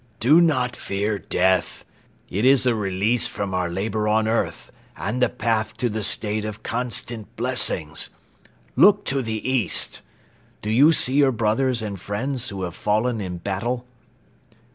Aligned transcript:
"Do 0.19 0.41
not 0.41 0.75
fear 0.75 1.19
death! 1.19 1.85
It 2.27 2.43
is 2.43 2.65
a 2.65 2.73
release 2.73 3.27
from 3.27 3.53
our 3.53 3.69
labor 3.69 4.07
on 4.07 4.27
earth 4.27 4.71
and 4.97 5.21
the 5.21 5.29
path 5.29 5.77
to 5.77 5.89
the 5.89 6.01
state 6.01 6.43
of 6.43 6.63
constant 6.63 7.35
blessings. 7.35 8.09
Look 8.75 9.05
to 9.05 9.21
the 9.21 9.47
East! 9.47 10.01
Do 10.63 10.71
you 10.71 10.91
see 10.91 11.13
your 11.13 11.31
brothers 11.31 11.83
and 11.83 11.99
friends 12.01 12.49
who 12.49 12.63
have 12.63 12.73
fallen 12.73 13.21
in 13.21 13.37
battle?" 13.37 13.85